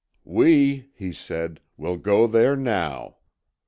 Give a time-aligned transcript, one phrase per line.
[0.25, 3.17] "We," he said, "will go there now!"